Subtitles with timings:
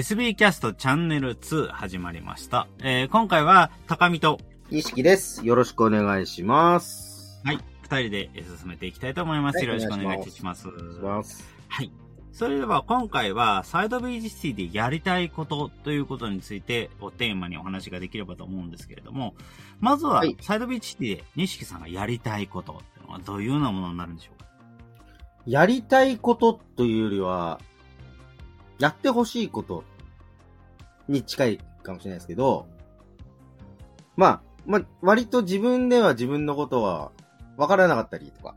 [0.00, 2.68] SB キャストチャンネル2始まりました。
[2.78, 4.40] えー、今回は高見と、
[4.70, 5.46] 錦です。
[5.46, 7.42] よろしくお願いします。
[7.44, 9.58] はい、二人で進めていきたいと思います。
[9.58, 10.68] はいよろしくお願いいたします。
[10.68, 11.92] はい。
[12.32, 19.34] それでは今回はサイドビーチシティでやりたいことということについてをテーマにお話ができればと思うんですけれども、
[19.80, 24.46] まずははいサイドビーチシティで西木さんがやりたいことっていうのはどういうようなものになるんでしょうか？
[25.46, 27.60] やりたいことというよりは、
[28.80, 29.84] やってほしいこと
[31.06, 32.66] に近いかもしれないですけど、
[34.16, 37.12] まあ、まあ、割と自分では自分のことは
[37.56, 38.54] 分からなかったりとか、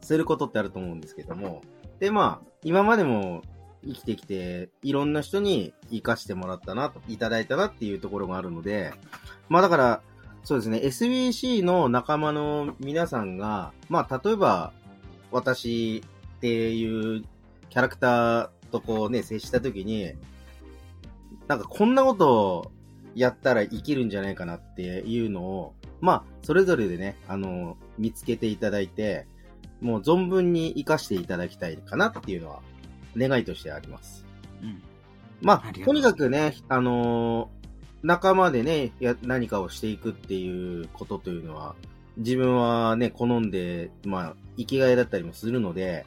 [0.00, 1.62] することってあると思うんですけども、
[2.00, 3.42] で、まあ、今までも
[3.84, 8.92] 生きてきて、いろんな人に活かしてもらったな、いただいたなっていうところがあるので、
[9.48, 10.02] まあだから、
[10.42, 14.72] そうですね、SBC の仲間の皆さんが、まあ例えば、
[15.30, 16.04] 私
[16.36, 17.24] っていう
[17.70, 20.12] キャラクターとこうね、接したときに、
[21.46, 22.72] なんかこんなことを
[23.14, 29.26] やったら生きるんじゃないかなっていうのを、まあ、それぞれでね、あの、見つけていただいて、
[29.80, 32.62] もう存分に活かしていただきたいかなっていうのは、
[33.16, 34.26] 願いとしてあります。
[34.60, 34.82] うん。
[35.40, 37.64] まあ、とにかくね、あのー
[38.04, 41.74] 仲間でね、や、何かをしていくっていうことというのは、
[42.18, 46.04] 自分はね、好んで、まあ、生きがいだったりもするので、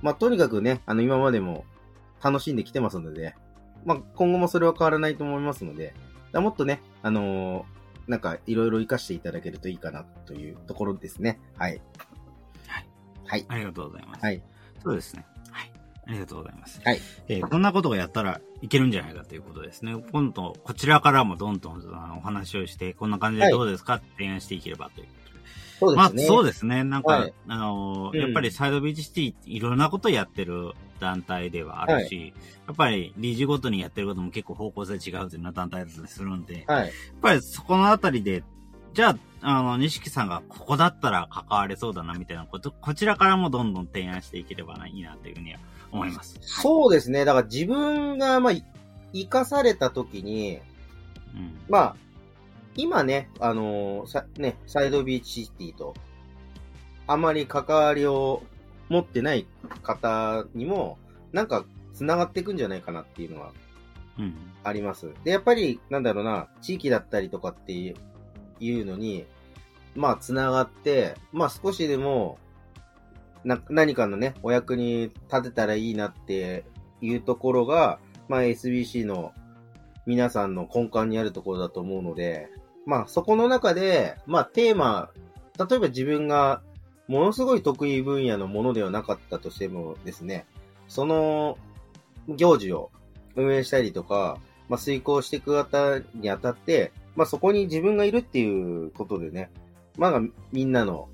[0.00, 1.66] まあ、とにかくね、あの、今までも
[2.22, 3.34] 楽しんできてますので、
[3.84, 5.94] まあ、今後もそれは変わらないと思いますので、
[6.32, 11.40] だもっとね、あのーなんか、いろいろ活かしていただけるといいかなというところですね。
[11.56, 11.80] はい。
[12.68, 12.86] はい。
[13.26, 13.44] はい。
[13.48, 14.24] ありがとうございます。
[14.24, 14.40] はい。
[14.80, 15.26] そうですね。
[15.50, 15.72] はい。
[16.06, 16.80] ありがとうございます。
[16.84, 17.00] はい。
[17.26, 19.96] えーこんなことがやったらいけるんじゃないかということですね。
[20.12, 21.82] 今度、こちらからもどんどん
[22.16, 23.96] お話をして、こんな感じでどうですか？
[23.96, 25.08] って提案していければという
[25.78, 26.26] そうですね。
[26.26, 26.84] そうですね。
[26.84, 32.32] なんか、はいあのーうんやっぱりサイドビーチシティいろんなことやってる団体ではあるし、
[32.66, 36.92] やっぱり理事ごとにやってることも結構方向性違うというような団体だったりするんで、やっはい。
[37.20, 38.42] ぱりそこのあたりで、
[38.94, 45.58] じゃあ、あの、西木さんがここだったら関われそうだなみたいなこと、こちらからもどんどん提案していければいいなというふうには
[45.92, 46.38] 思います。
[46.40, 47.24] そうですね。
[47.26, 48.64] だから自分が、まあ、い
[49.12, 50.60] 生かされた時に、
[51.34, 51.58] うん。
[51.68, 51.96] まあ、
[52.76, 55.94] 今ね、あのーさ、ね、サイドビーチシティと、
[57.06, 58.42] あまり関わりを
[58.88, 59.46] 持ってない
[59.82, 60.98] 方にも、
[61.32, 61.64] なんか、
[61.94, 63.52] 繋がっていくんじゃないかなっていうのは
[64.18, 64.34] うん。
[64.64, 65.12] あります。
[65.24, 69.26] で、やっぱり、なんだろうな、地域だったりとかっていうのに、
[69.94, 72.38] まあ、繋がって、まあ、少しでも、
[73.44, 76.64] な、何かのね、お役に立てたらいいなって
[77.00, 77.98] いうところが、
[78.28, 79.32] まあ、SBC の
[80.06, 82.48] 皆さんの根幹にあるところだと思うので、
[82.86, 85.10] まあ、そこの中で、まあ、テーマ、
[85.58, 86.62] 例えば自分が
[87.08, 90.46] ものすごい得意分野のものではなかったとしてもですね、
[90.88, 91.58] その
[92.28, 92.90] 行事を
[93.34, 94.38] 運営したりとか、
[94.68, 99.50] まあ、遂行していく方にあたって、まあ、そこに自分がいるっていうことでね、
[99.98, 100.20] まあ、
[100.52, 101.08] みんなの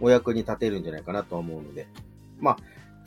[0.00, 1.86] お役に立てるんじゃないかなと思うので、
[2.40, 2.56] まあ、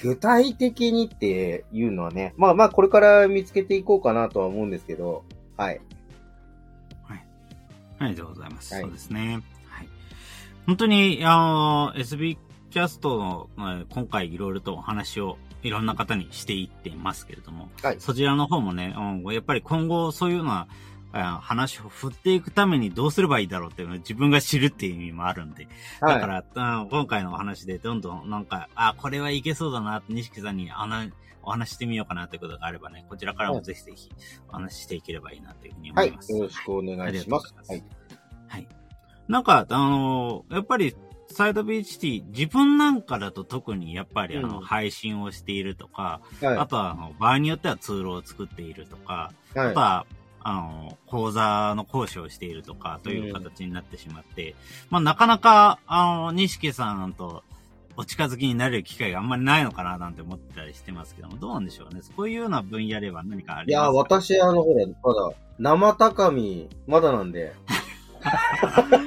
[0.01, 5.23] 具体的にっていうのはね、まあまあ、これから見つけていこうかなとは思うんですけど、
[5.57, 5.81] はい。
[8.05, 8.73] ありがとうございます。
[8.73, 9.41] はいそうですね。
[9.67, 9.89] はい。
[10.65, 12.37] 本当に、あの、SB
[12.69, 20.67] キャストの、まあ今回いろいろとお話をいろんな方にしていってますけれども、はいそちらの方もね、うんやっぱり今後そういうようなあ
[21.11, 25.67] 話を振っていくためにどうすればいいだろうっていうのを自分が知るっていう意味もあるんで、
[25.99, 26.43] だかはい。
[26.55, 30.69] ら、うん今回のお話でどんどんなんか、あ、これはいけそうだなって、西木さんに
[31.43, 34.09] お話ししてみようかなということがあればね、こちらからもぜひぜひ
[34.49, 36.31] お話ししていければいいなというふうに思はいいます。。
[36.31, 37.53] よろしくお願いします。
[37.55, 37.83] ははいい。
[38.47, 38.67] はい。
[39.27, 40.95] なんか、あのーやっぱり、
[41.33, 49.59] サイドビーチシティ、自分なんかだと特にやっぱりあの、うん配信をしているとか、あはとはあの場合によってはツールを作っているとか、い。
[49.59, 49.79] はいあと。
[49.79, 50.05] は、
[50.43, 54.55] あの、講座の講師をしているとか、という形になってしまって、
[54.89, 57.43] まあなかなか、あの、西さんと
[57.97, 62.01] お近づきになれる機会があんまりないのかななんて思ってたりしてますけども、どうなんでしょうね。
[62.01, 64.15] そういうような分野では何かあいや、りますか？
[64.15, 67.53] 私、あの、ほら、まだ、生高み、まだなんで、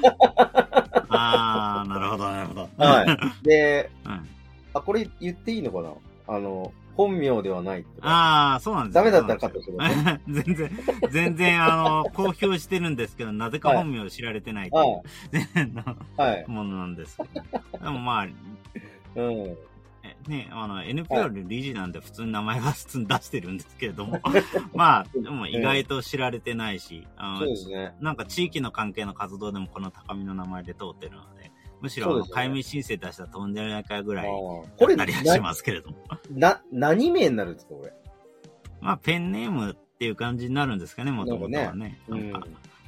[1.09, 2.69] あー、なるほど、なるほど。
[2.77, 3.07] はい。
[3.43, 4.27] で、 うん。
[4.73, 5.91] あ、これ言っていいのかな？
[6.27, 7.89] あの、本名ではないって。
[8.01, 10.21] ああ、そうなんですダメだったらカットするね。
[10.27, 10.71] 全然、
[11.11, 15.03] 全然、あの、公表してるんですけど、なぜか本名を知られてないと
[15.33, 16.45] いう、 全然のはい。
[16.47, 17.79] ものなんですけど。
[17.83, 18.27] でもまあ、
[19.15, 19.57] うん。
[20.05, 24.19] えね、あの、NPO で理事なんで普通に名前は普通に出してるんですけれども、
[24.73, 27.95] まあ、でも意外と知られてないし、あのそうですね。
[27.99, 31.34] なんか地域の関係の活動でもこの高みの名前で通ってるので、
[31.85, 35.97] むしろ、解明申請出したら飛んでないかぐらい、これ、なりはしますけれども。
[36.31, 37.93] な、な、何名になるんですか、これ？
[38.81, 41.99] まあ、ペンネームっていう感じになるんですかね、もともとはね。
[42.07, 42.31] うなん。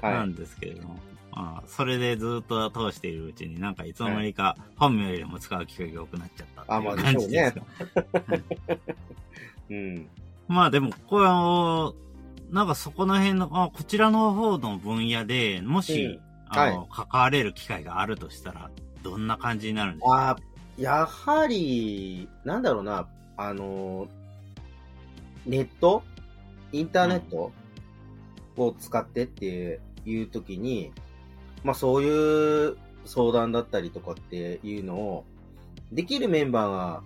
[0.01, 0.97] ないんですけれども。
[1.31, 7.61] まあ、それでずっと通しているうちになんかいつの間にか本名よりも使う機会が多くなっちゃったってあまあいう感じですか。
[9.69, 10.09] うん。
[10.47, 11.93] まあでも、この、
[12.49, 18.71] なんかそこの辺の、あこちらの方の分野で、もし、うんあの、関われる機会があるとしたら、
[19.11, 20.29] どんな感じになるんですか？
[20.31, 20.35] あ
[20.77, 24.07] やはり、なんだろうな、あの、
[25.45, 26.03] ネット？
[26.71, 27.51] インターネット？
[28.57, 30.91] を使ってっていう時に、
[31.63, 35.25] まあそういう相談だったりとかっていうのを、
[35.91, 37.03] できるメンバーが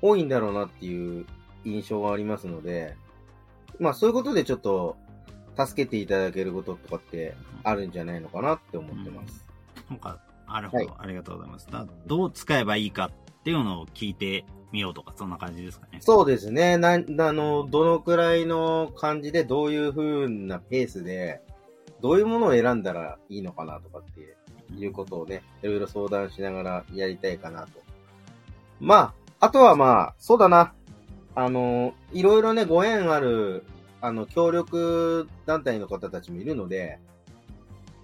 [0.00, 1.26] 多いんだろうなっていう
[1.64, 2.96] 印象がありますので、
[3.78, 4.96] まあそういうことでちょっと
[5.56, 7.34] 助けていただけることとかって
[7.64, 9.44] あるんじゃないのかなって思ってます。
[9.90, 11.68] なんか、なるほど、はいありがとうございます。
[11.70, 15.98] だどう使えばいいかっていうのを聞いてみようとか、そんな感じですかね。
[16.00, 16.76] そうですね。
[16.76, 21.40] な、あの、どのくらいの感じで、どういう風なペースで、
[22.00, 24.36] どういうものを選んだらいいのかなとかって
[24.76, 27.80] いうことをね、いろいろ相談しながらやりたいかなと。
[28.80, 30.74] まあ、あとはまあ、そうだな。
[31.34, 33.64] あの、いろいろね、ご縁ある、
[34.00, 36.98] あの、協力団体の方たちもいるので、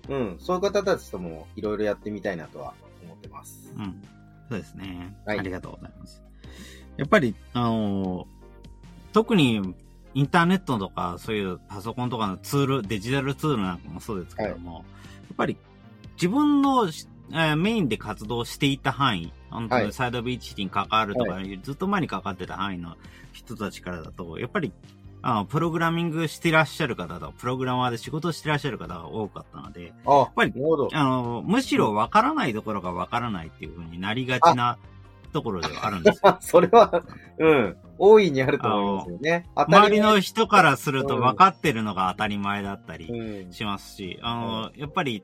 [0.08, 2.74] うん、そういう方たちともいろいろやってみたいなとは
[3.04, 3.72] 思ってます。
[3.76, 4.02] うん。
[4.48, 5.14] そうですね。
[5.24, 6.22] はいありがとうございます。
[6.96, 8.26] やっぱり、あの、
[9.12, 9.74] 特に
[10.14, 14.80] インターネットとか、そういうパソコンとかのツール、デジタルツールなんかもそうですけども、や
[15.32, 15.56] っぱり
[16.14, 22.96] 自分のし、えーメインで活動していた範囲、本当はいにサイドビーチに関わるとか、はずっと前に関わってた範囲の
[23.32, 24.72] 人たちからだと、やっぱり、
[25.26, 30.52] あの、プログラミングしてらっしゃる方とか、プログラマーで仕事してらっしゃる方が多かったので、あ、やっぱり。
[30.92, 34.76] あの、むしろ分からないところが分からないっていう風になりがちな
[35.32, 36.20] ところではあるんですよ。
[36.24, 37.02] あ、 それは、
[37.38, 39.46] うん、大いにあると思いますよね。
[39.54, 43.50] 周りの人からするとうん分かってるのが当たり前だったりうん。
[43.50, 45.22] しますし、あの、やっぱり、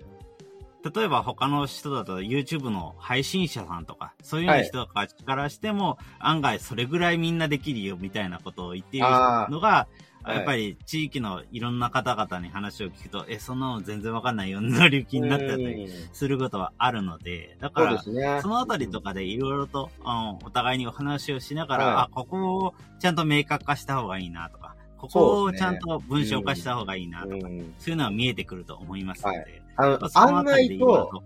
[0.83, 9.89] 例えば他の人だと YouTube の配信者さんとか、そういうような人からしても、案外それぐらいみんなできるよみたいなことを言っているのが、
[10.23, 10.37] はい。
[10.37, 15.91] やっぱり地域のいろんな方々に話を聞くと、え、そんなの全然わかんないよ、乗り気になってたりうん。
[16.13, 18.41] することはあるので、だから、すね。
[18.43, 21.97] そのあたりとかでいろいろと、あのお互いにお話をしながら、はい。
[22.05, 31.23] あ、ここをちゃんと明確化した方がいいなとか、ここをちゃんと文章化した方がいいなとか、うんそういうのは見えてくると思いますので、はいあの案外と、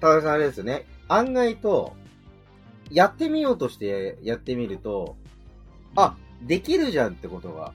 [0.00, 0.86] 高田さんあれですよね。
[1.08, 1.94] 案外と、
[2.90, 5.16] やってみようとしてやってみると、
[5.94, 7.72] あ、できるじゃんってことが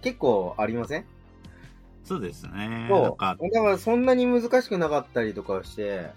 [0.00, 1.04] 結構ありません？
[2.04, 2.86] そうですね。
[2.88, 3.16] そう。
[3.16, 6.10] かだ、からそんなに難しくなかったりとかして、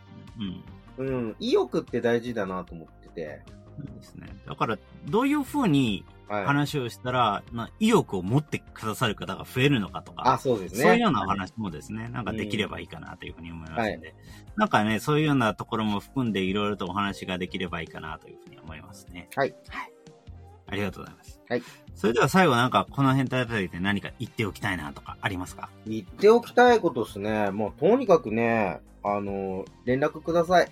[0.97, 1.05] うん。
[1.05, 3.41] うん、意欲って大事だなと思ってて。
[3.85, 4.27] ですね。
[4.47, 6.45] だから、どういうふうにはい。
[6.45, 10.81] 話をしたら、な意欲を持ってくださる方が増えるのかとか、あ、そうですね。
[10.81, 14.13] そういうようなお話もですね、なんかできればいいかなというふうに思いますので、
[14.57, 19.29] なんかね、そういうようなところも含んでいろいろとお話ができればいいかなというふうに思いますね。
[19.38, 19.56] はい。
[19.69, 19.91] はい。
[20.69, 21.39] ありがとうございます。
[21.47, 21.63] はい。
[21.95, 25.69] それでは最後なんかこの辺あたりで何か言っておきたいなとかありますか？
[25.85, 27.51] 言っておきたいことですね。
[27.51, 30.69] もうとにかくね、あの、連絡ください。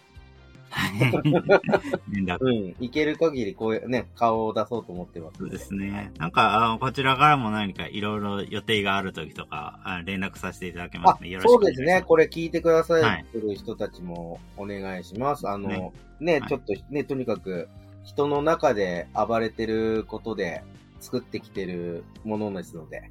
[2.40, 2.76] うん。
[2.80, 5.38] いける限りこういうね、顔を出そうと思ってます。
[5.40, 6.12] そうですね。
[6.18, 11.30] なんか、あのこちらからも何かいろいろ予定がある時とか、あ連絡させていただけまあすね。
[11.30, 11.84] よろしくお願いします。
[11.84, 12.06] そうですね。
[12.06, 15.48] これ聞いてくださってる人たちもお願いします。
[15.48, 17.70] あの、ねね、はいちょっとね、とにかく
[18.04, 20.64] 人の中で暴れてることで
[21.00, 23.10] 作ってきてるものですので、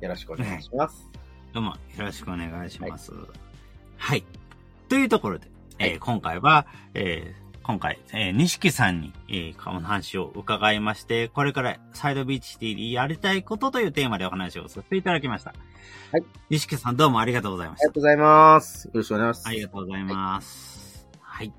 [0.00, 1.08] よろしくお願いします。
[1.52, 3.12] どうもよろしくお願いします。
[3.96, 4.24] はい。
[4.88, 5.46] というところで、
[5.78, 15.54] えーはい今回は、えー今回、えー、西さんに、えー、この話を伺いまして、これからサイドビーチ TV やりたいことというテーマでお話をさせていただきました。
[16.12, 16.24] はい。
[16.50, 17.94] 西さんどうもありがとうございましたありが。
[17.94, 18.84] とうございます。
[18.88, 19.48] よろしくお願いします。
[19.48, 21.08] ありがとうございます。
[21.20, 21.52] はい。